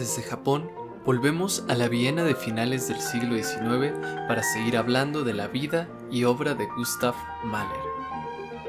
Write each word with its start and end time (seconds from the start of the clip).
desde 0.00 0.22
Japón, 0.22 0.70
volvemos 1.04 1.62
a 1.68 1.74
la 1.74 1.88
Viena 1.88 2.24
de 2.24 2.34
finales 2.34 2.88
del 2.88 3.00
siglo 3.00 3.36
XIX 3.36 3.92
para 4.26 4.42
seguir 4.42 4.78
hablando 4.78 5.24
de 5.24 5.34
la 5.34 5.46
vida 5.46 5.88
y 6.10 6.24
obra 6.24 6.54
de 6.54 6.66
Gustav 6.66 7.14
Mahler. 7.44 7.78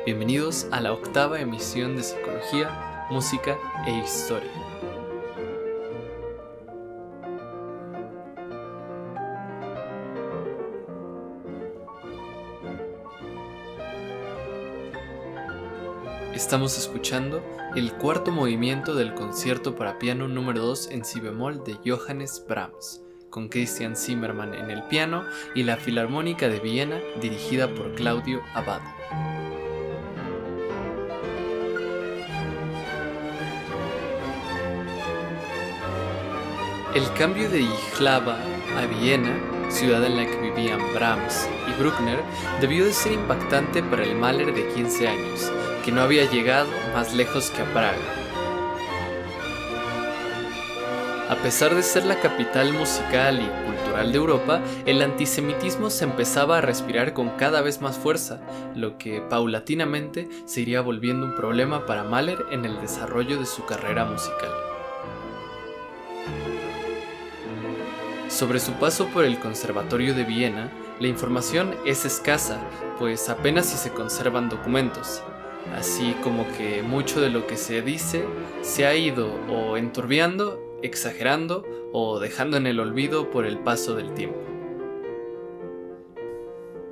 Bienvenidos 0.06 0.68
a 0.72 0.82
la 0.82 0.92
octava 0.92 1.40
emisión 1.40 1.96
de 1.96 2.04
Psicología, 2.04 3.08
Música 3.10 3.58
e 3.88 3.98
Historia. 3.98 4.71
Estamos 16.52 16.78
escuchando 16.78 17.42
el 17.78 17.94
cuarto 17.94 18.30
movimiento 18.30 18.94
del 18.94 19.14
concierto 19.14 19.74
para 19.74 19.98
piano 19.98 20.28
número 20.28 20.60
2 20.64 20.90
en 20.92 21.06
si 21.06 21.22
bemol 21.22 21.64
de 21.64 21.78
Johannes 21.86 22.44
Brahms, 22.46 23.02
con 23.30 23.48
Christian 23.48 23.96
Zimmermann 23.96 24.54
en 24.54 24.70
el 24.70 24.84
piano 24.84 25.24
y 25.56 25.64
la 25.64 25.78
Filarmónica 25.78 26.50
de 26.50 26.60
Viena 26.60 27.00
dirigida 27.22 27.74
por 27.74 27.96
Claudio 27.96 28.42
Abad. 28.54 28.82
El 36.94 37.14
cambio 37.14 37.50
de 37.50 37.62
Ijlava 37.62 38.38
a 38.76 38.86
Viena, 38.88 39.40
ciudad 39.70 40.04
en 40.04 40.18
la 40.18 40.26
que 40.26 40.36
vivían 40.36 40.82
Brahms 40.94 41.48
y 41.70 41.82
Bruckner, 41.82 42.22
debió 42.60 42.84
de 42.84 42.92
ser 42.92 43.14
impactante 43.14 43.82
para 43.84 44.04
el 44.04 44.18
Mahler 44.18 44.54
de 44.54 44.68
15 44.74 45.08
años, 45.08 45.50
que 45.82 45.92
no 45.92 46.02
había 46.02 46.30
llegado 46.30 46.70
más 46.94 47.14
lejos 47.14 47.50
que 47.50 47.62
a 47.62 47.66
Praga. 47.74 47.98
A 51.30 51.36
pesar 51.36 51.74
de 51.74 51.82
ser 51.82 52.06
la 52.06 52.20
capital 52.20 52.74
musical 52.74 53.40
y 53.40 53.66
cultural 53.66 54.12
de 54.12 54.18
Europa, 54.18 54.62
el 54.86 55.02
antisemitismo 55.02 55.90
se 55.90 56.04
empezaba 56.04 56.58
a 56.58 56.62
respirar 56.62 57.14
con 57.14 57.30
cada 57.30 57.62
vez 57.62 57.82
más 57.82 57.98
fuerza, 57.98 58.42
lo 58.76 58.98
que 58.98 59.22
paulatinamente 59.22 60.28
se 60.46 60.62
iría 60.62 60.82
volviendo 60.82 61.26
un 61.26 61.36
problema 61.36 61.86
para 61.86 62.04
Mahler 62.04 62.46
en 62.52 62.66
el 62.66 62.82
desarrollo 62.82 63.40
de 63.40 63.46
su 63.46 63.66
carrera 63.66 64.04
musical. 64.04 64.50
Sobre 68.28 68.60
su 68.60 68.74
paso 68.74 69.08
por 69.08 69.24
el 69.24 69.40
Conservatorio 69.40 70.14
de 70.14 70.26
Viena, 70.26 70.70
la 71.00 71.08
información 71.08 71.76
es 71.86 72.06
escasa, 72.06 72.60
pues 73.00 73.30
apenas 73.30 73.68
si 73.68 73.78
se 73.78 73.92
conservan 73.92 74.50
documentos, 74.50 75.24
así 75.76 76.16
como 76.24 76.46
que 76.58 76.84
mucho 76.84 77.22
de 77.22 77.30
lo 77.30 77.48
que 77.48 77.58
se 77.58 77.82
dice 77.82 78.26
se 78.62 78.86
ha 78.86 78.96
ido 78.96 79.34
o 79.50 79.78
enturbiando, 79.78 80.60
exagerando 80.82 81.66
o 81.94 82.20
dejando 82.20 82.58
en 82.58 82.68
el 82.68 82.80
olvido 82.80 83.30
por 83.30 83.46
el 83.46 83.60
paso 83.60 83.96
del 83.96 84.14
tiempo. 84.14 84.40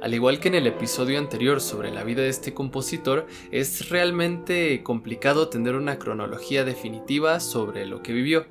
Al 0.02 0.14
igual 0.14 0.40
que 0.40 0.48
en 0.48 0.56
el 0.56 0.68
episodio 0.68 1.20
anterior 1.20 1.60
sobre 1.60 1.92
la 1.92 2.06
vida 2.06 2.22
de 2.22 2.30
este 2.30 2.54
compositor, 2.54 3.28
es 3.52 3.90
realmente 3.90 4.82
complicado 4.82 5.50
tener 5.50 5.76
una 5.76 6.00
cronología 6.00 6.64
definitiva 6.64 7.42
sobre 7.42 7.86
lo 7.86 8.02
que 8.02 8.14
vivió, 8.14 8.46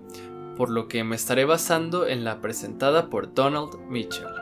por 0.57 0.69
lo 0.69 0.89
que 0.89 1.05
me 1.05 1.17
estaré 1.17 1.47
basando 1.47 2.07
en 2.07 2.25
la 2.25 2.43
presentada 2.43 3.09
por 3.09 3.33
Donald 3.33 3.79
Mitchell. 3.89 4.38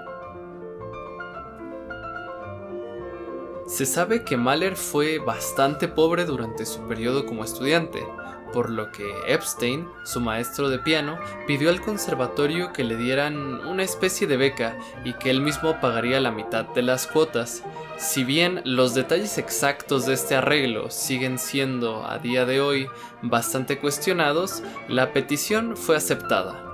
Se 3.67 3.85
sabe 3.85 4.23
que 4.23 4.37
Mahler 4.37 4.77
fue 4.77 5.19
bastante 5.19 5.89
pobre 5.89 6.25
durante 6.25 6.65
su 6.65 6.87
periodo 6.87 7.27
como 7.27 7.43
estudiante, 7.43 8.07
por 8.53 8.71
lo 8.71 8.93
que 8.93 9.05
Epstein, 9.27 9.89
su 10.05 10.21
maestro 10.21 10.69
de 10.69 10.79
piano, 10.79 11.19
pidió 11.49 11.71
al 11.71 11.81
conservatorio 11.81 12.73
que 12.73 12.85
le 12.85 12.97
dieran 12.97 13.67
una 13.67 13.83
especie 13.83 14.29
de 14.29 14.37
beca 14.37 14.79
y 15.05 15.15
que 15.15 15.31
él 15.31 15.41
mismo 15.41 15.81
pagaría 15.81 16.21
la 16.21 16.31
mitad 16.31 16.65
de 16.65 16.83
las 16.83 17.09
cuotas. 17.09 17.65
Si 17.99 18.23
bien 18.23 18.63
los 18.65 18.95
detalles 18.95 19.37
exactos 19.37 20.07
de 20.07 20.15
este 20.15 20.37
arreglo 20.37 20.91
siguen 20.91 21.37
siendo 21.39 22.07
a 22.07 22.19
día 22.19 22.47
de 22.47 22.61
hoy 22.61 22.87
bastante 23.21 23.81
cuestionados, 23.81 24.63
la 24.89 25.13
petición 25.13 25.77
fue 25.77 25.97
aceptada. 25.97 26.66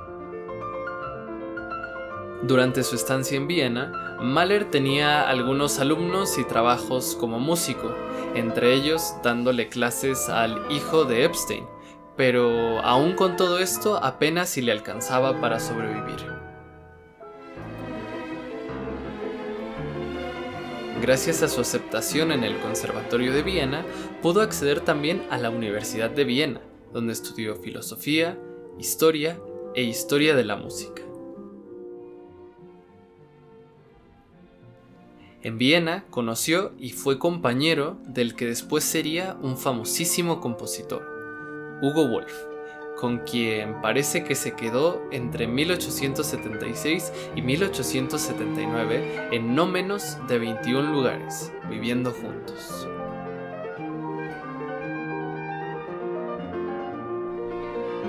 Durante 2.43 2.83
su 2.83 2.97
estancia 2.97 3.37
en 3.37 3.47
Viena, 3.47 4.17
Mahler 4.21 4.69
tenía 4.69 5.29
algunos 5.29 5.79
alumnos 5.79 6.39
y 6.39 6.45
trabajos 6.45 7.17
como 7.19 7.39
músico, 7.39 7.95
entre 8.35 8.75
ellos 8.75 9.15
dándole 9.23 9.69
clases 9.69 10.29
al 10.29 10.61
hijo 10.69 11.05
de 11.05 11.25
Epstein, 11.25 11.65
pero 12.17 12.81
aún 12.81 13.13
con 13.13 13.37
todo 13.37 13.61
esto 13.61 13.97
apenas 14.03 14.49
si 14.49 14.61
le 14.61 14.73
alcanzaba 14.73 15.41
para 15.41 15.61
sobrevivir. 15.61 16.33
Gracias 21.01 21.45
a 21.45 21.49
su 21.49 21.61
aceptación 21.61 22.33
en 22.33 22.43
el 22.43 22.59
Conservatorio 22.59 23.33
de 23.33 23.43
Viena, 23.43 23.85
pudo 24.21 24.41
acceder 24.41 24.81
también 24.81 25.23
a 25.31 25.39
la 25.39 25.51
Universidad 25.51 26.11
de 26.11 26.25
Viena, 26.25 26.61
donde 26.93 27.13
estudió 27.13 27.55
filosofía, 27.55 28.37
historia 28.81 29.41
e 29.75 29.83
historia 29.83 30.35
de 30.35 30.45
la 30.45 30.57
música. 30.57 31.03
En 35.45 35.59
Viena 35.59 36.05
conoció 36.11 36.71
y 36.79 36.91
fue 36.91 37.19
compañero 37.19 37.97
del 38.07 38.37
que 38.37 38.47
después 38.47 38.85
sería 38.85 39.37
un 39.43 39.59
famosísimo 39.59 40.41
compositor, 40.41 41.03
Hugo 41.83 42.07
Wolf, 42.07 42.33
con 42.97 43.19
quien 43.19 43.81
parece 43.83 44.23
que 44.23 44.37
se 44.37 44.55
quedó 44.55 45.03
entre 45.11 45.49
1876 45.49 47.13
y 47.35 47.43
1879 47.43 49.31
en 49.33 49.57
no 49.57 49.67
menos 49.67 50.17
de 50.29 50.39
21 50.39 50.93
lugares, 50.93 51.53
viviendo 51.69 52.13
juntos. 52.13 52.87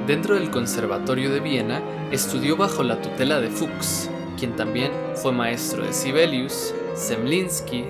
Dentro 0.05 0.35
del 0.35 0.51
Conservatorio 0.51 1.31
de 1.31 1.39
Viena 1.39 1.81
estudió 2.11 2.57
bajo 2.57 2.83
la 2.83 3.01
tutela 3.01 3.41
de 3.41 3.49
Fuchs, 3.49 4.11
quien 4.37 4.55
también 4.55 4.91
fue 5.15 5.31
maestro 5.31 5.83
de 5.83 5.93
Sibelius, 5.93 6.75
Zemlinsky, 6.95 7.85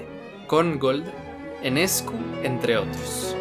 Korngold, 0.48 1.06
Enescu, 1.62 2.14
entre 2.44 2.78
otros. 2.78 3.36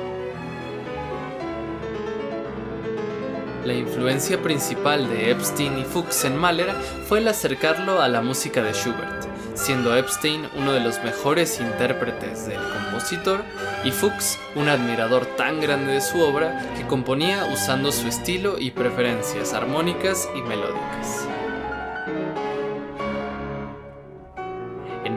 La 3.64 3.74
influencia 3.74 4.42
principal 4.42 5.08
de 5.08 5.30
Epstein 5.30 5.78
y 5.78 5.84
Fuchs 5.84 6.24
en 6.24 6.36
Mahler 6.36 6.72
fue 7.06 7.18
el 7.18 7.28
acercarlo 7.28 8.02
a 8.02 8.08
la 8.08 8.20
música 8.20 8.60
de 8.60 8.72
Schubert, 8.72 9.24
siendo 9.54 9.96
Epstein 9.96 10.48
uno 10.56 10.72
de 10.72 10.80
los 10.80 11.02
mejores 11.04 11.60
intérpretes 11.60 12.46
del 12.46 12.58
compositor 12.58 13.44
y 13.84 13.92
Fuchs 13.92 14.40
un 14.56 14.68
admirador 14.68 15.26
tan 15.36 15.60
grande 15.60 15.92
de 15.92 16.00
su 16.00 16.20
obra 16.20 16.60
que 16.76 16.86
componía 16.88 17.44
usando 17.52 17.92
su 17.92 18.08
estilo 18.08 18.58
y 18.58 18.72
preferencias 18.72 19.52
armónicas 19.52 20.28
y 20.34 20.42
melódicas. 20.42 21.28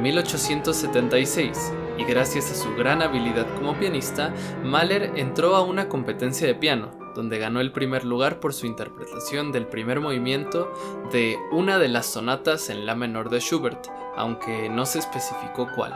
1876, 0.06 1.74
y 1.98 2.04
gracias 2.04 2.52
a 2.52 2.56
su 2.56 2.76
gran 2.76 3.02
habilidad 3.02 3.48
como 3.56 3.76
pianista, 3.76 4.32
Mahler 4.64 5.14
entró 5.16 5.56
a 5.56 5.64
una 5.64 5.90
competencia 5.90 6.46
de 6.46 6.54
piano, 6.54 6.92
donde 7.16 7.40
ganó 7.40 7.60
el 7.60 7.72
primer 7.72 8.06
lugar 8.06 8.40
por 8.40 8.54
su 8.54 8.68
interpretación 8.68 9.52
del 9.52 9.66
primer 9.66 10.02
movimiento 10.02 10.72
de 11.12 11.40
una 11.52 11.80
de 11.80 11.88
las 11.88 12.06
sonatas 12.06 12.70
en 12.70 12.86
la 12.86 12.94
menor 12.94 13.32
de 13.32 13.40
Schubert, 13.40 13.88
aunque 14.16 14.70
no 14.70 14.86
se 14.86 15.00
especificó 15.00 15.68
cuál. 15.76 15.94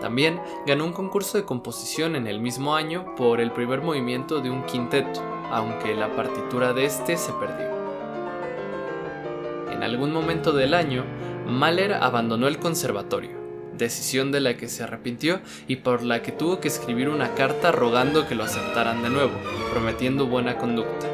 También 0.00 0.40
ganó 0.66 0.86
un 0.86 0.94
concurso 0.94 1.36
de 1.36 1.44
composición 1.44 2.16
en 2.16 2.26
el 2.26 2.40
mismo 2.40 2.74
año 2.74 3.14
por 3.16 3.38
el 3.42 3.52
primer 3.52 3.82
movimiento 3.82 4.40
de 4.40 4.48
un 4.48 4.64
quinteto, 4.64 5.20
aunque 5.50 5.94
la 5.94 6.16
partitura 6.16 6.72
de 6.72 6.86
este 6.86 7.18
se 7.18 7.34
perdió. 7.34 7.68
En 9.70 9.82
algún 9.82 10.10
momento 10.10 10.52
del 10.52 10.72
año, 10.72 11.04
Mahler 11.46 11.94
abandonó 11.94 12.48
el 12.48 12.58
conservatorio, 12.58 13.38
decisión 13.76 14.30
de 14.32 14.40
la 14.40 14.56
que 14.56 14.68
se 14.68 14.82
arrepintió 14.82 15.40
y 15.66 15.76
por 15.76 16.02
la 16.02 16.22
que 16.22 16.32
tuvo 16.32 16.60
que 16.60 16.68
escribir 16.68 17.08
una 17.08 17.34
carta 17.34 17.72
rogando 17.72 18.28
que 18.28 18.34
lo 18.34 18.44
aceptaran 18.44 19.02
de 19.02 19.10
nuevo, 19.10 19.32
prometiendo 19.72 20.26
buena 20.26 20.56
conducta, 20.58 21.06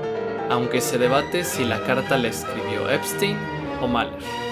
aunque 0.50 0.80
se 0.80 0.98
debate 0.98 1.44
si 1.44 1.64
la 1.64 1.82
carta 1.84 2.18
la 2.18 2.28
escribió 2.28 2.90
Epstein 2.90 3.36
o 3.80 3.88
Mahler. 3.88 4.46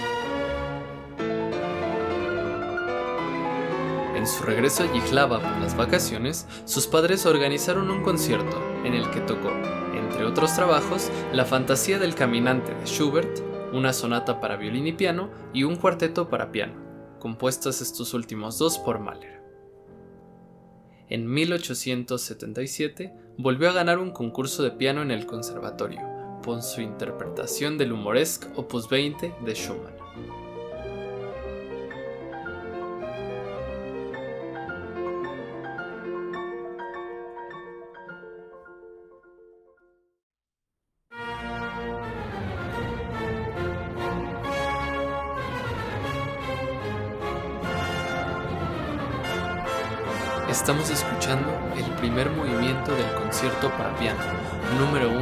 En 4.16 4.26
su 4.26 4.42
regreso 4.44 4.84
a 4.84 4.88
Jihlava 4.88 5.38
por 5.38 5.58
las 5.58 5.76
vacaciones, 5.76 6.46
sus 6.64 6.86
padres 6.86 7.26
organizaron 7.26 7.90
un 7.90 8.02
concierto 8.02 8.58
en 8.82 8.94
el 8.94 9.10
que 9.10 9.20
tocó, 9.20 9.52
entre 9.94 10.24
otros 10.24 10.54
trabajos, 10.54 11.10
la 11.32 11.44
fantasía 11.44 11.98
del 11.98 12.14
caminante 12.14 12.72
de 12.72 12.86
Schubert, 12.86 13.53
una 13.74 13.92
sonata 13.92 14.40
para 14.40 14.56
violín 14.56 14.86
y 14.86 14.92
piano 14.92 15.30
y 15.52 15.64
un 15.64 15.74
cuarteto 15.76 16.28
para 16.28 16.52
piano, 16.52 16.74
compuestas 17.18 17.80
estos 17.80 18.14
últimos 18.14 18.56
dos 18.56 18.78
por 18.78 19.00
Mahler. 19.00 19.42
En 21.08 21.28
1877 21.28 23.12
volvió 23.36 23.68
a 23.68 23.72
ganar 23.72 23.98
un 23.98 24.12
concurso 24.12 24.62
de 24.62 24.70
piano 24.70 25.02
en 25.02 25.10
el 25.10 25.26
conservatorio, 25.26 26.00
por 26.42 26.62
su 26.62 26.82
interpretación 26.82 27.76
del 27.76 27.92
humoresque 27.92 28.46
Opus 28.54 28.88
20 28.88 29.34
de 29.44 29.54
Schumann. 29.54 29.94
Estamos 50.64 50.88
escuchando 50.88 51.52
el 51.76 51.84
primer 51.96 52.30
movimiento 52.30 52.96
del 52.96 53.12
concierto 53.16 53.68
para 53.76 53.94
piano, 53.98 54.18
número 54.80 55.10
1 55.10 55.20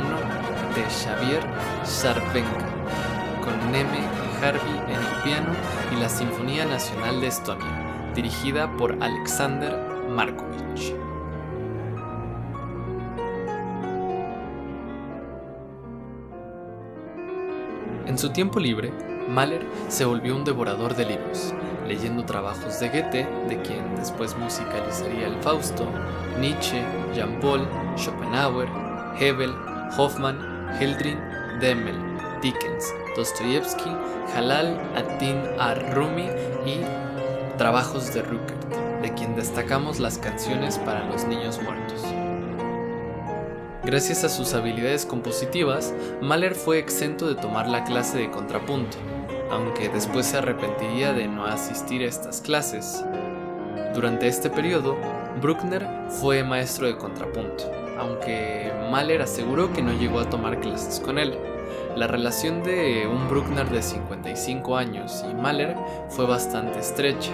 de 0.76 0.84
Xavier 0.84 1.42
Sarpenka, 1.82 2.64
con 3.42 3.72
Neme 3.72 4.06
Harvey 4.40 4.78
en 4.86 5.00
el 5.00 5.22
piano 5.24 5.48
y 5.92 6.00
la 6.00 6.08
Sinfonía 6.08 6.64
Nacional 6.64 7.20
de 7.20 7.26
Estonia, 7.26 8.12
dirigida 8.14 8.70
por 8.76 8.96
Alexander 9.02 9.76
Markovich. 10.08 10.94
En 18.06 18.16
su 18.16 18.30
tiempo 18.30 18.60
libre, 18.60 18.92
Mahler 19.28 19.66
se 19.88 20.04
volvió 20.04 20.36
un 20.36 20.44
devorador 20.44 20.94
de 20.94 21.04
libros, 21.04 21.52
leyendo 21.86 22.24
trabajos 22.24 22.80
de 22.80 22.88
Goethe, 22.88 23.28
de 23.48 23.62
quien 23.62 23.94
después 23.96 24.36
musicalizaría 24.36 25.26
el 25.26 25.36
Fausto, 25.42 25.86
Nietzsche, 26.40 26.82
Jean 27.14 27.38
Paul, 27.40 27.66
Schopenhauer, 27.96 28.68
Hebel, 29.18 29.54
Hoffmann, 29.96 30.68
Heldrin, 30.80 31.18
Demmel, 31.60 31.96
Dickens, 32.40 32.92
Dostoyevsky, 33.16 33.90
Halal 34.34 34.80
ad-Din 34.96 35.38
ar-Rumi 35.58 36.28
y 36.66 36.80
trabajos 37.58 38.12
de 38.14 38.22
Ruckert, 38.22 39.02
de 39.02 39.12
quien 39.14 39.36
destacamos 39.36 40.00
las 40.00 40.18
canciones 40.18 40.78
para 40.78 41.06
los 41.08 41.24
niños 41.24 41.60
muertos. 41.62 42.02
Gracias 43.84 44.22
a 44.22 44.28
sus 44.28 44.54
habilidades 44.54 45.04
compositivas, 45.04 45.92
Mahler 46.20 46.54
fue 46.54 46.78
exento 46.78 47.26
de 47.26 47.34
tomar 47.34 47.68
la 47.68 47.82
clase 47.82 48.16
de 48.16 48.30
contrapunto, 48.30 48.96
aunque 49.52 49.90
después 49.90 50.26
se 50.26 50.38
arrepentiría 50.38 51.12
de 51.12 51.28
no 51.28 51.44
asistir 51.44 52.02
a 52.02 52.06
estas 52.06 52.40
clases. 52.40 53.04
Durante 53.94 54.26
este 54.26 54.48
periodo, 54.48 54.96
Bruckner 55.42 55.86
fue 56.08 56.42
maestro 56.42 56.86
de 56.86 56.96
contrapunto, 56.96 57.70
aunque 57.98 58.72
Mahler 58.90 59.20
aseguró 59.20 59.70
que 59.72 59.82
no 59.82 59.92
llegó 59.92 60.20
a 60.20 60.30
tomar 60.30 60.58
clases 60.60 60.98
con 61.00 61.18
él. 61.18 61.38
La 61.96 62.06
relación 62.06 62.62
de 62.62 63.06
un 63.06 63.28
Bruckner 63.28 63.68
de 63.68 63.82
55 63.82 64.76
años 64.76 65.22
y 65.30 65.34
Mahler 65.34 65.76
fue 66.08 66.26
bastante 66.26 66.78
estrecha. 66.78 67.32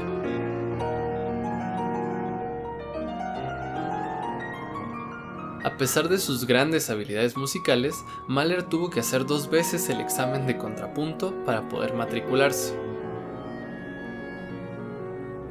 A 5.68 5.76
pesar 5.76 6.08
de 6.08 6.16
sus 6.16 6.46
grandes 6.46 6.88
habilidades 6.88 7.36
musicales, 7.36 8.02
Mahler 8.26 8.62
tuvo 8.62 8.88
que 8.88 9.00
hacer 9.00 9.26
dos 9.26 9.50
veces 9.50 9.90
el 9.90 10.00
examen 10.00 10.46
de 10.46 10.56
contrapunto 10.56 11.44
para 11.44 11.68
poder 11.68 11.92
matricularse. 11.92 12.74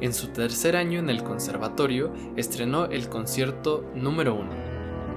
En 0.00 0.12
su 0.12 0.30
tercer 0.30 0.74
año 0.74 0.98
en 0.98 1.08
el 1.08 1.22
conservatorio 1.22 2.12
estrenó 2.34 2.86
el 2.86 3.08
concierto 3.08 3.84
número 3.94 4.34
1 4.34 4.50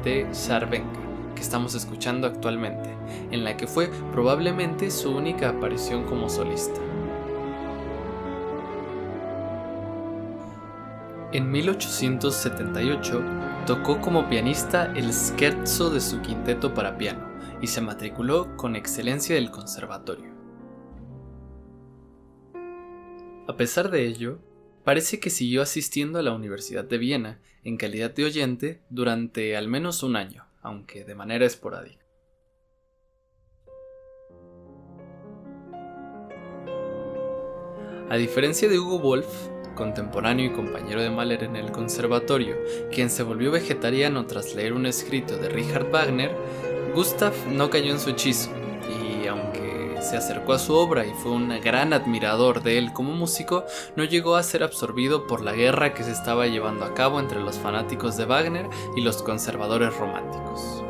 de 0.04 0.28
Sarvenka, 0.36 1.00
que 1.34 1.42
estamos 1.42 1.74
escuchando 1.74 2.28
actualmente, 2.28 2.96
en 3.32 3.44
la 3.44 3.58
que 3.58 3.66
fue 3.66 3.90
probablemente 4.12 4.92
su 4.92 5.10
única 5.10 5.50
aparición 5.50 6.04
como 6.04 6.30
solista. 6.30 6.80
En 11.32 11.50
1878 11.50 13.51
tocó 13.66 14.02
como 14.02 14.28
pianista 14.28 14.92
el 14.96 15.14
scherzo 15.14 15.92
de 15.92 16.02
su 16.02 16.22
quinteto 16.22 16.74
para 16.74 16.98
piano 16.98 17.30
y 17.62 17.68
se 17.68 17.80
matriculó 17.80 18.58
con 18.58 18.76
excelencia 18.76 19.36
del 19.36 19.52
conservatorio. 19.52 20.32
A 23.48 23.56
pesar 23.56 23.92
de 23.92 24.08
ello, 24.08 24.40
parece 24.84 25.20
que 25.20 25.30
siguió 25.30 25.62
asistiendo 25.62 26.18
a 26.18 26.24
la 26.24 26.34
Universidad 26.34 26.86
de 26.86 26.98
Viena 26.98 27.40
en 27.64 27.78
calidad 27.78 28.12
de 28.12 28.26
oyente 28.26 28.82
durante 28.90 29.56
al 29.56 29.68
menos 29.68 30.02
un 30.02 30.16
año, 30.16 30.48
aunque 30.62 31.06
de 31.06 31.16
manera 31.16 31.46
esporádica. 31.46 32.06
A 38.10 38.18
diferencia 38.18 38.68
de 38.68 38.80
Hugo 38.80 39.00
Wolf, 39.00 39.28
contemporáneo 39.82 40.46
y 40.46 40.52
compañero 40.52 41.02
de 41.02 41.10
Mahler 41.10 41.44
en 41.44 41.56
el 41.56 41.72
conservatorio, 41.72 42.56
quien 42.92 43.10
se 43.10 43.24
volvió 43.24 43.50
vegetariano 43.50 44.28
tras 44.28 44.54
leer 44.54 44.74
un 44.74 44.86
escrito 44.86 45.38
de 45.38 45.50
Richard 45.50 45.90
Wagner, 45.90 46.38
Gustav 46.94 47.34
no 47.50 47.72
cayó 47.72 47.92
en 47.92 48.00
su 48.00 48.12
hechizo, 48.12 48.52
y 48.88 49.26
aunque 49.26 49.98
se 50.02 50.18
acercó 50.18 50.54
a 50.54 50.60
su 50.60 50.76
obra 50.76 51.08
y 51.08 51.14
fue 51.16 51.32
un 51.32 51.50
gran 51.64 51.94
admirador 51.94 52.62
de 52.62 52.78
él 52.78 52.94
como 52.94 53.14
músico, 53.14 53.66
no 53.96 54.04
llegó 54.04 54.36
a 54.36 54.44
ser 54.44 54.62
absorbido 54.62 55.26
por 55.26 55.42
la 55.42 55.54
guerra 55.54 55.96
que 55.96 56.04
se 56.04 56.12
estaba 56.12 56.46
llevando 56.46 56.86
a 56.86 56.94
cabo 56.94 57.20
entre 57.20 57.42
los 57.42 57.58
fanáticos 57.58 58.18
de 58.18 58.26
Wagner 58.26 58.70
y 58.96 59.02
los 59.02 59.24
conservadores 59.24 59.98
románticos. 59.98 60.84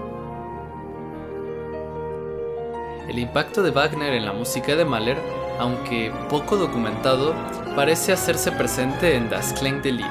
El 3.07 3.19
impacto 3.19 3.63
de 3.63 3.71
Wagner 3.71 4.13
en 4.15 4.25
la 4.25 4.33
música 4.33 4.75
de 4.75 4.83
Mahler, 4.83 5.17
aunque 5.61 6.11
poco 6.27 6.57
documentado, 6.57 7.35
parece 7.75 8.11
hacerse 8.11 8.51
presente 8.51 9.15
en 9.15 9.29
Das 9.29 9.53
Klang 9.53 9.83
de 9.83 9.91
Lied, 9.91 10.05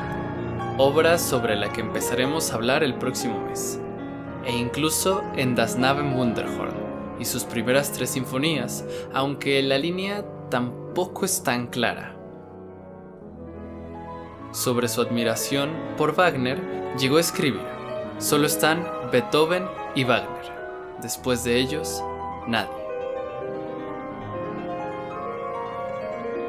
obra 0.79 1.19
sobre 1.19 1.57
la 1.57 1.73
que 1.73 1.81
empezaremos 1.81 2.53
a 2.53 2.55
hablar 2.55 2.85
el 2.85 2.95
próximo 2.95 3.45
mes, 3.47 3.81
e 4.45 4.57
incluso 4.57 5.25
en 5.35 5.57
Das 5.57 5.77
Naven 5.77 6.15
Wunderhorn 6.15 6.73
y 7.19 7.25
sus 7.25 7.43
primeras 7.43 7.91
tres 7.91 8.11
sinfonías, 8.11 8.85
aunque 9.13 9.61
la 9.61 9.77
línea 9.77 10.25
tampoco 10.51 11.25
es 11.25 11.43
tan 11.43 11.67
clara. 11.67 12.15
Sobre 14.53 14.87
su 14.87 15.03
admiración 15.03 15.71
por 15.97 16.15
Wagner, 16.15 16.61
llegó 16.97 17.17
a 17.17 17.21
escribir, 17.21 17.67
solo 18.19 18.47
están 18.47 18.87
Beethoven 19.11 19.67
y 19.97 20.05
Wagner, 20.05 20.53
después 21.03 21.43
de 21.43 21.57
ellos, 21.57 22.05
nadie. 22.47 22.80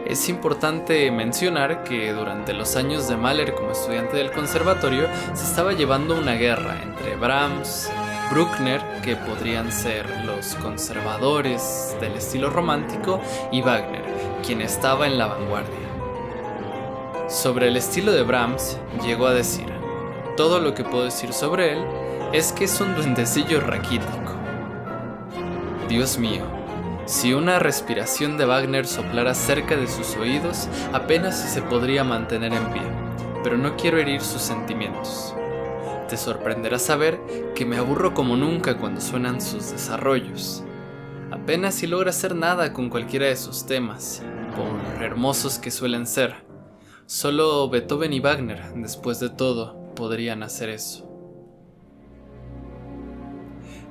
Es 0.06 0.28
importante 0.30 1.10
mencionar 1.12 1.84
que 1.84 2.12
durante 2.12 2.54
los 2.54 2.76
años 2.76 3.08
de 3.08 3.18
Mahler 3.18 3.54
como 3.54 3.72
estudiante 3.72 4.18
del 4.18 4.32
conservatorio 4.32 5.08
se 5.34 5.46
estaba 5.46 5.74
llevando 5.74 6.18
una 6.18 6.34
guerra 6.34 6.82
entre 6.84 7.16
Brahms, 7.16 7.90
Bruckner, 8.32 8.82
que 9.04 9.16
podrían 9.16 9.72
ser 9.72 10.10
los 10.26 10.56
conservadores 10.56 11.96
del 12.02 12.14
estilo 12.14 12.50
romántico, 12.50 13.22
y 13.52 13.62
Wagner, 13.62 14.04
quien 14.46 14.62
estaba 14.62 15.06
en 15.06 15.18
la 15.18 15.28
vanguardia. 15.28 15.78
Sobre 17.30 17.68
el 17.68 17.78
estilo 17.78 18.12
de 18.12 18.24
Brahms, 18.24 18.78
llegó 19.06 19.28
a 19.28 19.34
decir, 19.34 19.68
todo 20.36 20.60
lo 20.60 20.74
que 20.74 20.84
puedo 20.84 21.06
decir 21.06 21.34
sobre 21.34 21.74
él 21.74 21.86
es 22.34 22.52
que 22.52 22.66
es 22.66 22.82
un 22.82 22.96
duendecillo 22.96 23.62
raquítico. 23.62 24.32
Dios 25.88 26.18
mío, 26.18 26.61
si 27.12 27.34
una 27.34 27.60
respiración 27.60 28.38
de 28.38 28.46
Wagner 28.46 28.88
soplara 28.88 29.34
cerca 29.34 29.76
de 29.76 29.88
sus 29.88 30.16
oídos, 30.16 30.70
apenas 30.94 31.38
se 31.38 31.62
podría 31.62 32.06
mantener 32.06 32.54
en 32.54 32.72
pie, 32.72 32.84
pero 33.44 33.58
no 33.58 33.76
quiero 33.76 33.98
herir 33.98 34.22
sus 34.22 34.42
sentimientos. 34.42 35.36
Te 36.08 36.16
sorprenderá 36.16 36.80
saber 36.80 37.20
que 37.54 37.66
me 37.66 37.76
aburro 37.76 38.14
como 38.14 38.38
nunca 38.38 38.78
cuando 38.78 39.02
suenan 39.02 39.42
sus 39.42 39.72
desarrollos. 39.72 40.64
Apenas 41.32 41.76
si 41.76 41.86
logra 41.86 42.12
hacer 42.12 42.34
nada 42.34 42.72
con 42.72 42.90
cualquiera 42.90 43.26
de 43.26 43.36
sus 43.36 43.66
temas, 43.66 44.24
por 44.56 45.04
hermosos 45.04 45.60
que 45.60 45.70
suelen 45.70 46.08
ser. 46.08 46.46
Solo 47.08 47.70
Beethoven 47.70 48.14
y 48.14 48.22
Wagner, 48.22 48.74
después 48.76 49.20
de 49.20 49.30
todo, 49.30 49.94
podrían 49.96 50.44
hacer 50.44 50.70
eso. 50.70 51.11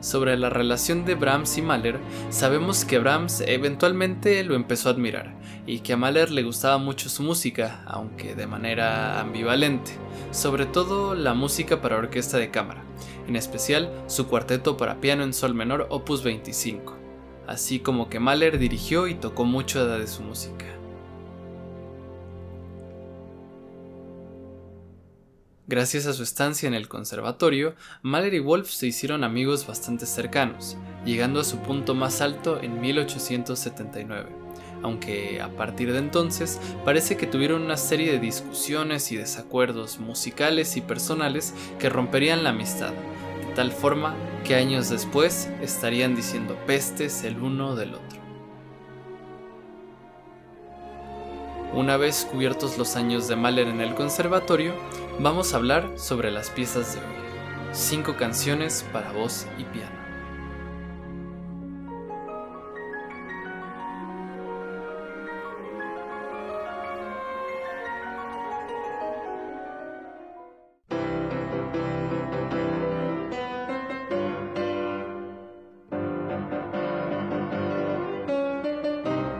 Sobre 0.00 0.38
la 0.38 0.48
relación 0.48 1.04
de 1.04 1.14
Brahms 1.14 1.58
y 1.58 1.62
Mahler, 1.62 1.98
sabemos 2.30 2.86
que 2.86 2.98
Brahms 2.98 3.42
eventualmente 3.46 4.42
lo 4.44 4.54
empezó 4.54 4.88
a 4.88 4.92
admirar 4.92 5.34
y 5.66 5.80
que 5.80 5.92
a 5.92 5.98
Mahler 5.98 6.30
le 6.30 6.42
gustaba 6.42 6.78
mucho 6.78 7.10
su 7.10 7.22
música, 7.22 7.82
aunque 7.86 8.34
de 8.34 8.46
manera 8.46 9.20
ambivalente, 9.20 9.92
sobre 10.30 10.64
todo 10.64 11.14
la 11.14 11.34
música 11.34 11.82
para 11.82 11.98
orquesta 11.98 12.38
de 12.38 12.50
cámara, 12.50 12.82
en 13.28 13.36
especial 13.36 13.92
su 14.06 14.26
cuarteto 14.26 14.78
para 14.78 15.02
piano 15.02 15.22
en 15.22 15.34
sol 15.34 15.54
menor 15.54 15.86
opus 15.90 16.24
25, 16.24 16.96
así 17.46 17.80
como 17.80 18.08
que 18.08 18.20
Mahler 18.20 18.58
dirigió 18.58 19.06
y 19.06 19.14
tocó 19.14 19.44
mucho 19.44 19.86
de 19.86 20.06
su 20.06 20.22
música. 20.22 20.79
Gracias 25.70 26.06
a 26.06 26.12
su 26.14 26.24
estancia 26.24 26.66
en 26.66 26.74
el 26.74 26.88
conservatorio, 26.88 27.76
Mahler 28.02 28.34
y 28.34 28.40
Wolf 28.40 28.68
se 28.68 28.88
hicieron 28.88 29.22
amigos 29.22 29.68
bastante 29.68 30.04
cercanos, 30.04 30.76
llegando 31.04 31.38
a 31.38 31.44
su 31.44 31.58
punto 31.58 31.94
más 31.94 32.20
alto 32.20 32.60
en 32.60 32.80
1879, 32.80 34.30
aunque 34.82 35.40
a 35.40 35.48
partir 35.50 35.92
de 35.92 36.00
entonces 36.00 36.58
parece 36.84 37.16
que 37.16 37.28
tuvieron 37.28 37.62
una 37.62 37.76
serie 37.76 38.10
de 38.10 38.18
discusiones 38.18 39.12
y 39.12 39.16
desacuerdos 39.16 40.00
musicales 40.00 40.76
y 40.76 40.80
personales 40.80 41.54
que 41.78 41.88
romperían 41.88 42.42
la 42.42 42.50
amistad, 42.50 42.90
de 42.90 43.54
tal 43.54 43.70
forma 43.70 44.16
que 44.42 44.56
años 44.56 44.88
después 44.88 45.48
estarían 45.62 46.16
diciendo 46.16 46.58
pestes 46.66 47.22
el 47.22 47.38
uno 47.38 47.76
del 47.76 47.94
otro. 47.94 48.18
Una 51.72 51.96
vez 51.96 52.26
cubiertos 52.28 52.76
los 52.76 52.96
años 52.96 53.28
de 53.28 53.36
Mahler 53.36 53.68
en 53.68 53.80
el 53.80 53.94
conservatorio, 53.94 54.74
vamos 55.22 55.52
a 55.52 55.58
hablar 55.58 55.98
sobre 55.98 56.30
las 56.30 56.48
piezas 56.50 56.94
de 56.94 57.00
hoy. 57.00 57.06
Cinco 57.72 58.16
canciones 58.16 58.86
para 58.92 59.12
voz 59.12 59.46
y 59.58 59.64
piano. 59.64 60.00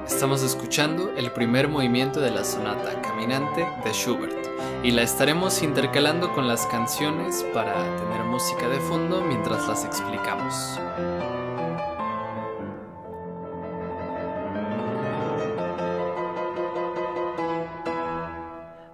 Estamos 0.07 0.43
escuchando 0.43 1.11
el 1.17 1.33
primer 1.33 1.69
movimiento 1.69 2.21
de 2.21 2.31
la 2.31 2.45
sonata 2.45 3.01
Caminante 3.01 3.67
de 3.83 3.93
Schubert 3.95 4.50
y 4.83 4.93
la 4.93 5.03
estaremos 5.03 5.63
intercalando 5.63 6.33
con 6.33 6.49
las 6.49 6.67
canciones 6.67 7.45
para 7.53 7.75
tener 7.97 8.25
música 8.25 8.69
de 8.69 8.81
fondo 8.81 9.21
mientras 9.21 9.69
las 9.69 9.85
explicamos. 9.85 10.55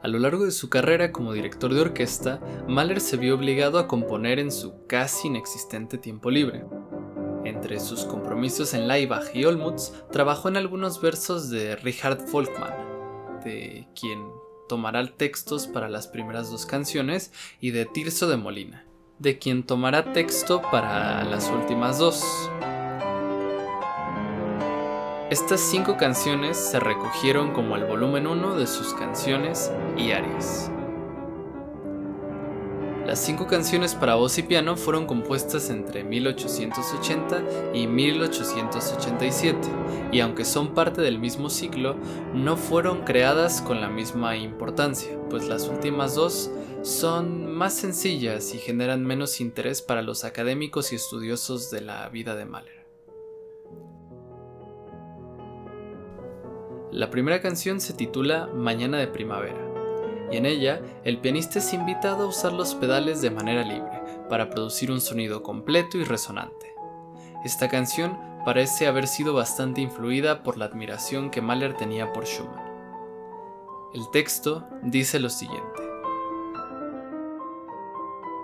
A 0.02 0.08
lo 0.08 0.18
largo 0.18 0.44
de 0.44 0.52
su 0.52 0.68
carrera 0.68 1.12
como 1.12 1.32
director 1.32 1.72
de 1.72 1.80
orquesta, 1.80 2.40
Mahler 2.68 3.00
se 3.00 3.16
vio 3.16 3.34
obligado 3.34 3.78
a 3.78 3.86
componer 3.86 4.38
en 4.38 4.50
su 4.50 4.86
casi 4.86 5.28
inexistente 5.28 5.98
tiempo 5.98 6.30
libre. 6.30 6.64
Entre 7.44 7.78
sus 7.78 8.04
compromisos 8.04 8.74
en 8.74 8.88
Laibach 8.88 9.34
y 9.34 9.44
Olmutz, 9.44 9.92
trabajó 10.10 10.48
en 10.48 10.56
algunos 10.56 11.00
versos 11.00 11.50
de 11.50 11.76
Richard 11.76 12.24
Volkmann, 12.30 12.74
de 13.44 13.88
quien 13.98 14.45
tomará 14.66 15.06
textos 15.06 15.66
para 15.66 15.88
las 15.88 16.08
primeras 16.08 16.50
dos 16.50 16.66
canciones, 16.66 17.32
y 17.60 17.70
de 17.70 17.86
Tirso 17.86 18.28
de 18.28 18.36
Molina, 18.36 18.84
de 19.18 19.38
quien 19.38 19.62
tomará 19.62 20.12
texto 20.12 20.62
para 20.70 21.24
las 21.24 21.48
últimas 21.48 21.98
dos. 21.98 22.24
Estas 25.30 25.60
cinco 25.60 25.96
canciones 25.96 26.56
se 26.56 26.78
recogieron 26.78 27.52
como 27.52 27.74
el 27.74 27.84
volumen 27.84 28.26
1 28.26 28.56
de 28.56 28.66
sus 28.66 28.94
canciones 28.94 29.72
y 29.96 30.12
arias. 30.12 30.70
Las 33.06 33.20
cinco 33.20 33.46
canciones 33.46 33.94
para 33.94 34.16
voz 34.16 34.36
y 34.36 34.42
piano 34.42 34.76
fueron 34.76 35.06
compuestas 35.06 35.70
entre 35.70 36.02
1880 36.02 37.44
y 37.72 37.86
1887, 37.86 39.58
y 40.10 40.18
aunque 40.18 40.44
son 40.44 40.74
parte 40.74 41.02
del 41.02 41.20
mismo 41.20 41.48
ciclo, 41.48 41.94
no 42.34 42.56
fueron 42.56 43.04
creadas 43.04 43.62
con 43.62 43.80
la 43.80 43.88
misma 43.88 44.36
importancia, 44.36 45.16
pues 45.30 45.46
las 45.46 45.68
últimas 45.68 46.16
dos 46.16 46.50
son 46.82 47.54
más 47.54 47.74
sencillas 47.74 48.52
y 48.56 48.58
generan 48.58 49.06
menos 49.06 49.40
interés 49.40 49.82
para 49.82 50.02
los 50.02 50.24
académicos 50.24 50.92
y 50.92 50.96
estudiosos 50.96 51.70
de 51.70 51.82
la 51.82 52.08
vida 52.08 52.34
de 52.34 52.44
Mahler. 52.44 52.86
La 56.90 57.08
primera 57.10 57.40
canción 57.40 57.80
se 57.80 57.92
titula 57.92 58.48
Mañana 58.48 58.98
de 58.98 59.06
Primavera 59.06 59.65
y 60.30 60.36
en 60.36 60.46
ella 60.46 60.80
el 61.04 61.18
pianista 61.18 61.58
es 61.58 61.72
invitado 61.72 62.24
a 62.24 62.28
usar 62.28 62.52
los 62.52 62.74
pedales 62.74 63.20
de 63.20 63.30
manera 63.30 63.62
libre 63.62 64.02
para 64.28 64.50
producir 64.50 64.90
un 64.90 65.00
sonido 65.00 65.42
completo 65.42 65.98
y 65.98 66.04
resonante. 66.04 66.74
Esta 67.44 67.68
canción 67.68 68.18
parece 68.44 68.86
haber 68.86 69.06
sido 69.06 69.34
bastante 69.34 69.80
influida 69.80 70.42
por 70.42 70.56
la 70.56 70.66
admiración 70.66 71.30
que 71.30 71.42
Mahler 71.42 71.74
tenía 71.74 72.12
por 72.12 72.26
Schumann. 72.26 72.66
El 73.94 74.10
texto 74.10 74.66
dice 74.82 75.18
lo 75.20 75.30
siguiente. 75.30 75.82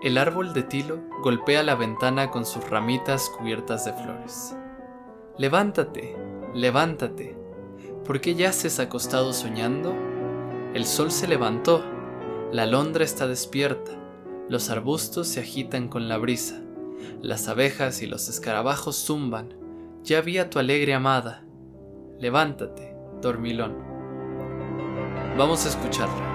El 0.03 0.19
árbol 0.19 0.53
de 0.55 0.65
tilo 0.65 0.99
golpea 1.23 1.63
la 1.63 1.77
ventana 1.77 2.31
con 2.31 2.45
sus 2.45 2.69
ramitas 2.69 3.31
cubiertas 3.31 3.85
de 3.85 3.93
flores. 3.93 4.57
Levántate, 5.39 6.17
levántate. 6.55 7.37
¿Por 8.05 8.21
qué 8.21 8.35
yaces 8.35 8.81
acostado 8.81 9.33
soñando? 9.33 9.95
El 10.75 10.87
sol 10.87 11.11
se 11.11 11.29
levantó, 11.29 11.85
la 12.51 12.63
alondra 12.63 13.05
está 13.05 13.27
despierta, 13.27 13.93
los 14.49 14.71
arbustos 14.71 15.29
se 15.29 15.41
agitan 15.41 15.89
con 15.89 16.09
la 16.09 16.17
brisa, 16.17 16.63
las 17.21 17.47
abejas 17.49 18.01
y 18.01 18.07
los 18.07 18.31
escarabajos 18.31 18.97
zumban, 18.97 19.55
ya 20.03 20.23
vi 20.23 20.39
a 20.39 20.49
tu 20.49 20.59
alegre 20.59 20.95
amada. 20.95 21.45
Levántate, 22.19 22.97
dormilón. 23.21 23.77
Vamos 25.37 25.67
a 25.67 25.69
escucharla. 25.69 26.32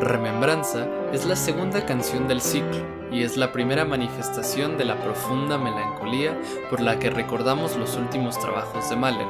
Remembranza 0.00 0.86
es 1.12 1.26
la 1.26 1.34
segunda 1.34 1.84
canción 1.84 2.28
del 2.28 2.40
ciclo 2.40 2.78
y 3.10 3.24
es 3.24 3.36
la 3.36 3.50
primera 3.50 3.84
manifestación 3.84 4.78
de 4.78 4.84
la 4.84 4.96
profunda 5.00 5.58
melancolía 5.58 6.38
por 6.70 6.80
la 6.80 7.00
que 7.00 7.10
recordamos 7.10 7.76
los 7.76 7.96
últimos 7.96 8.38
trabajos 8.38 8.88
de 8.88 8.94
Mahler. 8.94 9.26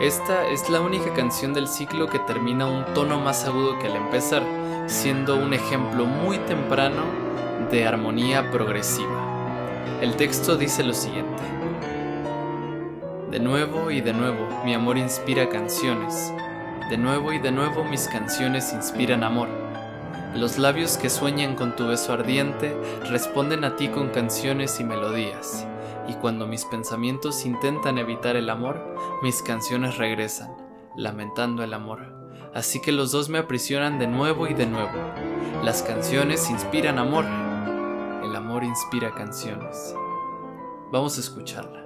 Esta 0.00 0.46
es 0.48 0.70
la 0.70 0.80
única 0.80 1.12
canción 1.12 1.52
del 1.52 1.68
ciclo 1.68 2.06
que 2.06 2.18
termina 2.20 2.66
un 2.66 2.86
tono 2.94 3.20
más 3.20 3.44
agudo 3.44 3.78
que 3.80 3.88
al 3.88 3.96
empezar, 3.96 4.42
siendo 4.86 5.36
un 5.36 5.52
ejemplo 5.52 6.06
muy 6.06 6.38
temprano 6.38 7.02
de 7.70 7.86
armonía 7.86 8.50
progresiva. 8.50 9.76
El 10.00 10.16
texto 10.16 10.56
dice 10.56 10.84
lo 10.84 10.94
siguiente. 10.94 11.42
De 13.30 13.38
nuevo 13.40 13.90
y 13.90 14.00
de 14.00 14.14
nuevo 14.14 14.48
mi 14.64 14.72
amor 14.72 14.96
inspira 14.96 15.50
canciones. 15.50 16.32
De 16.88 16.96
nuevo 16.96 17.30
y 17.34 17.38
de 17.38 17.52
nuevo 17.52 17.84
mis 17.84 18.08
canciones 18.08 18.72
inspiran 18.72 19.22
amor. 19.22 19.61
Los 20.34 20.58
labios 20.58 20.96
que 20.96 21.10
sueñan 21.10 21.56
con 21.56 21.76
tu 21.76 21.86
beso 21.86 22.14
ardiente 22.14 22.74
responden 23.10 23.64
a 23.64 23.76
ti 23.76 23.88
con 23.88 24.08
canciones 24.08 24.80
y 24.80 24.84
melodías. 24.84 25.66
Y 26.08 26.14
cuando 26.14 26.46
mis 26.46 26.64
pensamientos 26.64 27.44
intentan 27.44 27.98
evitar 27.98 28.36
el 28.36 28.48
amor, 28.48 28.96
mis 29.22 29.42
canciones 29.42 29.98
regresan, 29.98 30.56
lamentando 30.96 31.62
el 31.62 31.74
amor. 31.74 32.22
Así 32.54 32.80
que 32.80 32.92
los 32.92 33.12
dos 33.12 33.28
me 33.28 33.38
aprisionan 33.38 33.98
de 33.98 34.06
nuevo 34.06 34.46
y 34.46 34.54
de 34.54 34.66
nuevo. 34.66 34.98
Las 35.62 35.82
canciones 35.82 36.48
inspiran 36.48 36.98
amor. 36.98 37.26
El 38.24 38.34
amor 38.34 38.64
inspira 38.64 39.14
canciones. 39.14 39.94
Vamos 40.90 41.18
a 41.18 41.20
escucharla. 41.20 41.81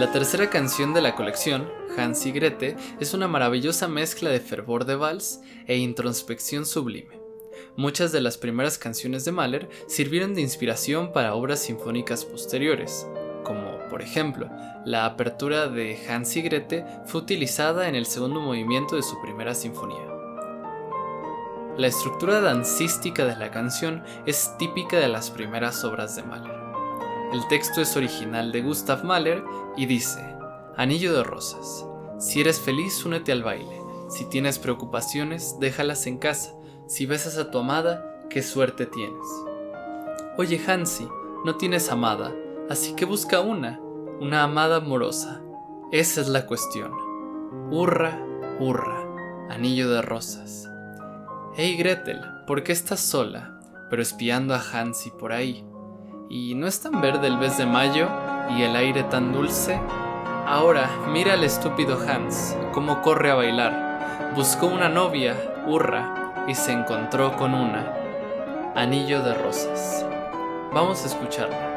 La 0.00 0.10
tercera 0.10 0.48
canción 0.48 0.94
de 0.94 1.02
la 1.02 1.14
colección, 1.14 1.70
Hans 1.94 2.24
y 2.24 2.32
Grete, 2.32 2.74
es 3.00 3.12
una 3.12 3.28
maravillosa 3.28 3.86
mezcla 3.86 4.30
de 4.30 4.40
fervor 4.40 4.86
de 4.86 4.94
vals 4.94 5.42
e 5.66 5.76
introspección 5.76 6.64
sublime. 6.64 7.20
Muchas 7.76 8.10
de 8.10 8.22
las 8.22 8.38
primeras 8.38 8.78
canciones 8.78 9.26
de 9.26 9.32
Mahler 9.32 9.68
sirvieron 9.88 10.34
de 10.34 10.40
inspiración 10.40 11.12
para 11.12 11.34
obras 11.34 11.60
sinfónicas 11.60 12.24
posteriores, 12.24 13.06
como 13.44 13.78
por 13.90 14.00
ejemplo, 14.00 14.48
la 14.86 15.04
apertura 15.04 15.68
de 15.68 15.98
Hans 16.08 16.34
y 16.34 16.40
Grete 16.40 16.82
fue 17.04 17.20
utilizada 17.20 17.86
en 17.86 17.94
el 17.94 18.06
segundo 18.06 18.40
movimiento 18.40 18.96
de 18.96 19.02
su 19.02 19.20
primera 19.20 19.54
sinfonía. 19.54 20.08
La 21.76 21.88
estructura 21.88 22.40
dancística 22.40 23.26
de 23.26 23.36
la 23.36 23.50
canción 23.50 24.02
es 24.24 24.56
típica 24.56 24.98
de 24.98 25.08
las 25.08 25.30
primeras 25.30 25.84
obras 25.84 26.16
de 26.16 26.22
Mahler. 26.22 26.59
El 27.32 27.46
texto 27.46 27.80
es 27.80 27.96
original 27.96 28.50
de 28.50 28.60
Gustav 28.60 29.04
Mahler 29.04 29.44
y 29.76 29.86
dice, 29.86 30.20
Anillo 30.76 31.14
de 31.14 31.22
rosas, 31.22 31.86
si 32.18 32.40
eres 32.40 32.58
feliz 32.58 33.04
únete 33.04 33.30
al 33.30 33.44
baile, 33.44 33.80
si 34.08 34.24
tienes 34.24 34.58
preocupaciones 34.58 35.56
déjalas 35.60 36.08
en 36.08 36.18
casa, 36.18 36.52
si 36.88 37.06
besas 37.06 37.38
a 37.38 37.52
tu 37.52 37.58
amada, 37.58 38.26
qué 38.28 38.42
suerte 38.42 38.86
tienes. 38.86 39.26
Oye 40.38 40.60
Hansi, 40.66 41.08
no 41.44 41.54
tienes 41.56 41.92
amada, 41.92 42.34
así 42.68 42.96
que 42.96 43.04
busca 43.04 43.40
una, 43.40 43.78
una 44.18 44.42
amada 44.42 44.76
amorosa. 44.78 45.40
Esa 45.92 46.22
es 46.22 46.28
la 46.28 46.46
cuestión. 46.46 46.92
Hurra, 47.70 48.26
hurra, 48.58 49.06
anillo 49.50 49.88
de 49.88 50.02
rosas. 50.02 50.68
Hey 51.54 51.76
Gretel, 51.76 52.20
¿por 52.48 52.64
qué 52.64 52.72
estás 52.72 52.98
sola, 52.98 53.60
pero 53.88 54.02
espiando 54.02 54.52
a 54.52 54.60
Hansi 54.72 55.10
por 55.12 55.32
ahí? 55.32 55.64
Y 56.32 56.54
no 56.54 56.68
es 56.68 56.80
tan 56.80 57.00
verde 57.00 57.26
el 57.26 57.38
mes 57.38 57.58
de 57.58 57.66
mayo 57.66 58.08
y 58.56 58.62
el 58.62 58.76
aire 58.76 59.02
tan 59.02 59.32
dulce. 59.32 59.80
Ahora, 60.46 60.88
mira 61.08 61.32
al 61.32 61.42
estúpido 61.42 61.98
Hans, 61.98 62.56
cómo 62.72 63.02
corre 63.02 63.32
a 63.32 63.34
bailar. 63.34 64.30
Buscó 64.36 64.66
una 64.66 64.88
novia, 64.88 65.34
hurra, 65.66 66.44
y 66.46 66.54
se 66.54 66.70
encontró 66.70 67.36
con 67.36 67.52
una. 67.52 67.94
Anillo 68.76 69.22
de 69.22 69.34
rosas. 69.34 70.06
Vamos 70.72 71.02
a 71.02 71.08
escucharla. 71.08 71.69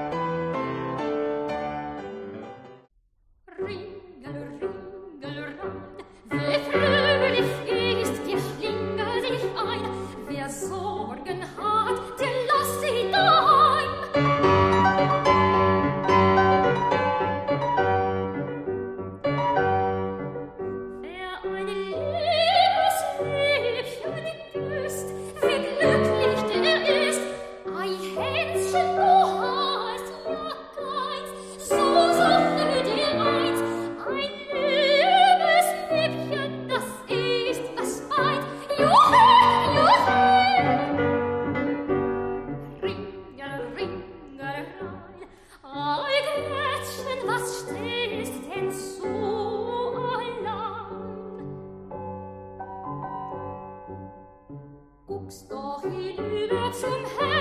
kommst 55.34 55.52
doch 55.52 55.82
hinüber 55.82 56.72
zum 56.72 57.06
Herrn. 57.17 57.33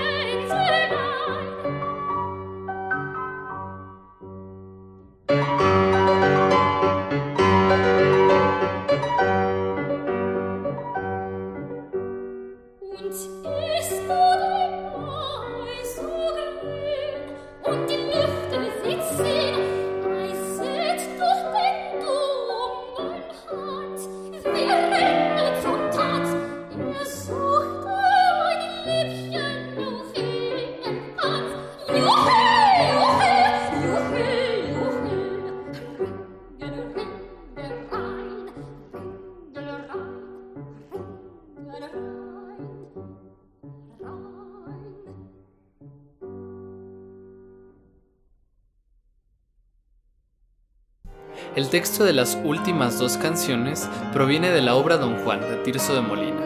Texto 51.73 52.05
de 52.05 52.13
las 52.13 52.39
últimas 52.45 52.99
dos 52.99 53.17
canciones 53.17 53.89
proviene 54.13 54.51
de 54.51 54.61
la 54.61 54.75
obra 54.75 54.99
Don 54.99 55.17
Juan 55.25 55.41
de 55.41 55.57
Tirso 55.65 55.95
de 55.95 56.03
Molina. 56.03 56.43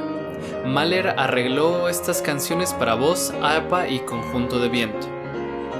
Mahler 0.65 1.09
arregló 1.19 1.89
estas 1.89 2.23
canciones 2.23 2.73
para 2.73 2.95
voz, 2.95 3.35
arpa 3.43 3.89
y 3.89 3.99
conjunto 3.99 4.61
de 4.61 4.69
viento. 4.69 5.09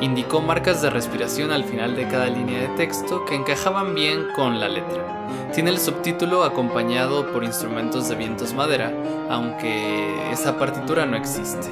Indicó 0.01 0.41
marcas 0.41 0.83
de 0.83 0.91
respiración 0.91 1.53
al 1.53 1.63
final 1.63 1.95
de 1.95 2.09
cada 2.09 2.27
línea 2.27 2.63
de 2.63 2.77
texto 2.77 3.25
que 3.25 3.37
encajaban 3.37 3.95
bien 3.95 4.27
con 4.35 4.59
la 4.59 4.69
letra. 4.69 5.29
Tiene 5.55 5.71
el 5.71 5.79
subtítulo 5.79 6.43
acompañado 6.43 7.33
por 7.33 7.45
instrumentos 7.45 8.09
de 8.09 8.17
vientos 8.17 8.53
madera, 8.53 8.93
aunque 9.31 10.33
esa 10.33 10.59
partitura 10.59 11.07
no 11.07 11.17
existe. 11.17 11.69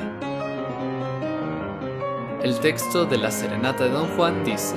El 2.40 2.60
texto 2.60 3.04
de 3.04 3.18
la 3.18 3.32
serenata 3.32 3.82
de 3.82 3.90
Don 3.90 4.06
Juan 4.16 4.44
dice, 4.44 4.76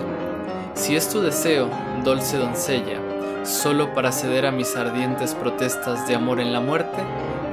si 0.77 0.95
es 0.95 1.09
tu 1.09 1.21
deseo, 1.21 1.69
dulce 2.03 2.37
doncella, 2.37 3.01
solo 3.43 3.93
para 3.93 4.11
ceder 4.11 4.45
a 4.45 4.51
mis 4.51 4.75
ardientes 4.75 5.33
protestas 5.33 6.07
de 6.07 6.13
amor 6.13 6.39
en 6.39 6.53
la 6.53 6.61
muerte, 6.61 7.01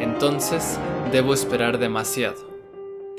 entonces 0.00 0.78
debo 1.10 1.32
esperar 1.32 1.78
demasiado. 1.78 2.36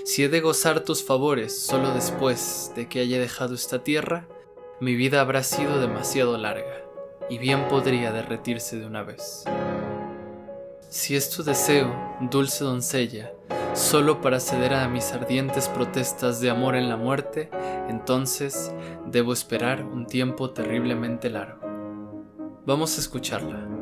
Si 0.05 0.23
he 0.23 0.29
de 0.29 0.41
gozar 0.41 0.81
tus 0.81 1.03
favores 1.03 1.59
solo 1.59 1.91
después 1.93 2.71
de 2.75 2.87
que 2.87 2.99
haya 2.99 3.19
dejado 3.19 3.55
esta 3.55 3.83
tierra, 3.83 4.27
mi 4.79 4.93
vida 4.93 5.21
habrá 5.21 5.41
sido 5.41 5.81
demasiado 5.81 6.37
larga, 6.37 6.83
y 7.27 7.39
bien 7.39 7.67
podría 7.67 8.11
derretirse 8.11 8.77
de 8.77 8.85
una 8.85 9.01
vez. 9.01 9.43
Si 10.89 11.15
es 11.15 11.31
tu 11.31 11.43
deseo, 11.43 11.93
dulce 12.21 12.63
doncella, 12.63 13.33
solo 13.75 14.21
para 14.21 14.39
ceder 14.39 14.73
a 14.73 14.88
mis 14.88 15.11
ardientes 15.11 15.67
protestas 15.67 16.39
de 16.39 16.49
amor 16.49 16.75
en 16.75 16.88
la 16.88 16.95
muerte, 16.95 17.49
entonces 17.89 18.73
debo 19.05 19.33
esperar 19.33 19.83
un 19.83 20.07
tiempo 20.07 20.51
terriblemente 20.51 21.29
largo. 21.29 21.59
Vamos 22.65 22.97
a 22.97 23.01
escucharla. 23.01 23.74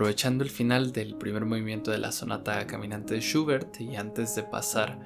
Aprovechando 0.00 0.44
el 0.44 0.48
final 0.48 0.92
del 0.92 1.14
primer 1.14 1.44
movimiento 1.44 1.90
de 1.90 1.98
la 1.98 2.10
sonata 2.10 2.66
caminante 2.66 3.12
de 3.12 3.20
Schubert 3.20 3.82
y 3.82 3.96
antes 3.96 4.34
de 4.34 4.42
pasar 4.42 4.98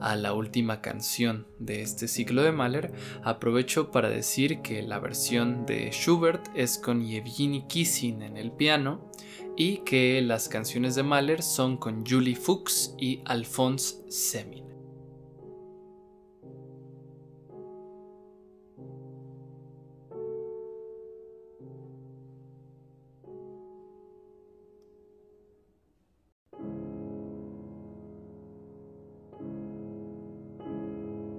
a 0.00 0.16
la 0.16 0.32
última 0.32 0.80
canción 0.80 1.46
de 1.60 1.82
este 1.82 2.08
ciclo 2.08 2.42
de 2.42 2.50
Mahler, 2.50 2.92
aprovecho 3.22 3.92
para 3.92 4.08
decir 4.08 4.60
que 4.60 4.82
la 4.82 4.98
versión 4.98 5.66
de 5.66 5.92
Schubert 5.92 6.48
es 6.56 6.78
con 6.78 7.06
Yevgeny 7.06 7.68
Kissin 7.68 8.22
en 8.22 8.36
el 8.36 8.50
piano 8.50 9.08
y 9.56 9.84
que 9.84 10.20
las 10.20 10.48
canciones 10.48 10.96
de 10.96 11.04
Mahler 11.04 11.44
son 11.44 11.76
con 11.76 12.04
Julie 12.04 12.34
Fuchs 12.34 12.96
y 12.98 13.22
Alphonse 13.26 13.98
Semin. 14.10 14.69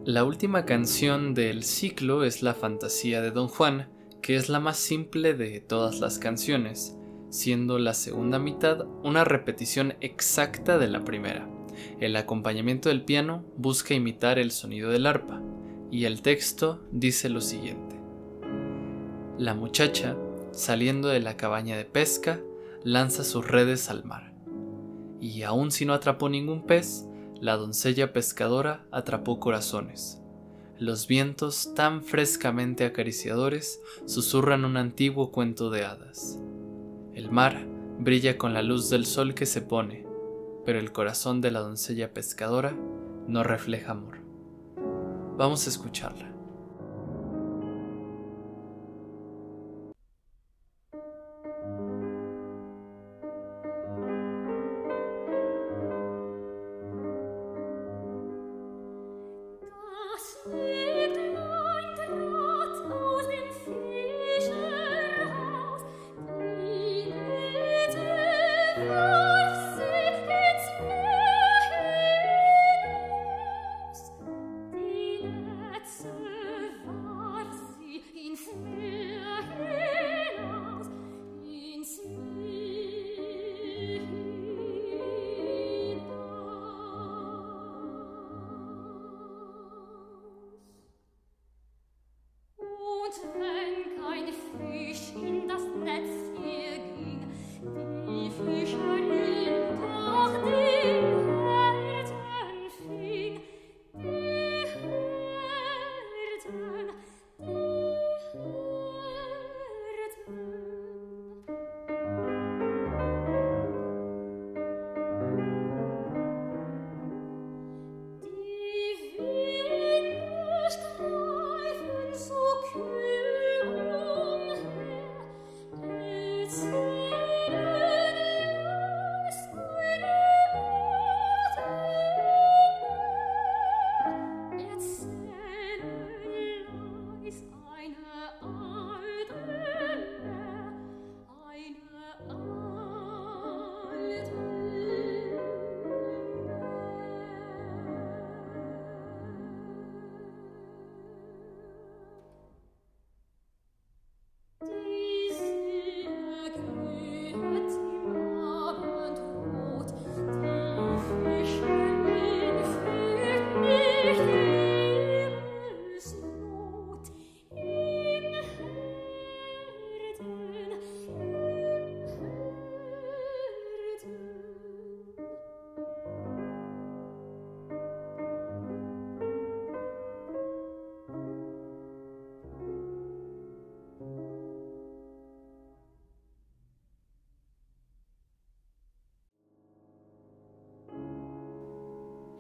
La 0.06 0.24
última 0.24 0.66
canción 0.66 1.36
del 1.36 1.62
ciclo 1.64 2.24
es 2.24 2.42
la 2.42 2.56
Fantasía 2.56 3.22
de 3.22 3.30
Don 3.30 3.48
Juan, 3.48 3.88
que 4.24 4.36
es 4.36 4.50
la 4.50 4.60
más 4.60 4.78
simple 4.78 5.36
de 5.36 5.60
todas 5.60 6.00
las 6.00 6.18
canciones, 6.18 6.98
siendo 7.30 7.78
la 7.78 7.94
segunda 7.94 8.40
mitad 8.40 8.88
una 9.04 9.26
repetición 9.26 9.94
exacta 10.02 10.80
de 10.80 10.88
la 10.88 11.06
primera. 11.06 11.48
El 12.00 12.16
acompañamiento 12.16 12.90
del 12.90 13.06
piano 13.06 13.46
busca 13.58 13.94
imitar 13.94 14.40
el 14.40 14.50
sonido 14.50 14.90
del 14.90 15.06
arpa, 15.06 15.40
y 15.92 16.06
el 16.06 16.24
texto 16.24 16.82
dice 16.92 17.30
lo 17.30 17.40
siguiente. 17.40 17.96
La 19.38 19.54
muchacha, 19.54 20.18
saliendo 20.50 21.10
de 21.10 21.20
la 21.20 21.38
cabaña 21.38 21.78
de 21.78 21.86
pesca, 21.86 22.40
lanza 22.84 23.24
sus 23.24 23.48
redes 23.48 23.92
al 23.92 24.04
mar, 24.04 24.34
y 25.20 25.44
aun 25.44 25.70
si 25.70 25.86
no 25.86 25.94
atrapó 25.94 26.28
ningún 26.28 26.66
pez, 26.66 27.06
la 27.42 27.58
doncella 27.58 28.14
pescadora 28.14 28.86
atrapó 28.92 29.40
corazones. 29.40 30.22
Los 30.78 31.08
vientos 31.08 31.74
tan 31.76 32.04
frescamente 32.04 32.86
acariciadores 32.86 33.82
susurran 34.06 34.64
un 34.64 34.78
antiguo 34.78 35.32
cuento 35.32 35.72
de 35.72 35.84
hadas. 35.84 36.40
El 37.16 37.32
mar 37.32 37.66
brilla 38.00 38.38
con 38.38 38.54
la 38.54 38.62
luz 38.62 38.92
del 38.92 39.08
sol 39.08 39.34
que 39.34 39.48
se 39.48 39.62
pone, 39.62 40.06
pero 40.66 40.80
el 40.80 40.92
corazón 40.92 41.42
de 41.42 41.50
la 41.50 41.62
doncella 41.62 42.14
pescadora 42.14 42.76
no 43.28 43.44
refleja 43.44 43.94
amor. 43.94 44.20
Vamos 45.36 45.66
a 45.66 45.70
escucharla. 45.72 46.31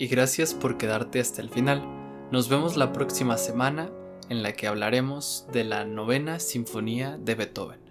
Y 0.02 0.08
gracias 0.08 0.56
por 0.56 0.80
quedarte 0.80 1.20
hasta 1.20 1.44
el 1.44 1.52
final. 1.52 1.84
Nos 2.32 2.50
vemos 2.50 2.76
la 2.76 2.92
próxima 2.92 3.38
semana 3.38 3.92
en 4.30 4.42
la 4.42 4.54
que 4.54 4.66
hablaremos 4.66 5.46
de 5.54 5.64
la 5.64 5.86
novena 5.86 6.40
sinfonía 6.40 7.20
de 7.20 7.36
Beethoven. 7.36 7.91